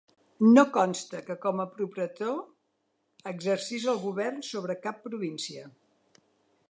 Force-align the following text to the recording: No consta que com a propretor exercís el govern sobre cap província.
No 0.53 0.61
consta 0.77 1.19
que 1.27 1.35
com 1.43 1.61
a 1.65 1.67
propretor 1.73 2.39
exercís 3.33 3.87
el 3.93 4.01
govern 4.07 4.43
sobre 4.51 4.81
cap 4.87 4.99
província. 5.09 5.69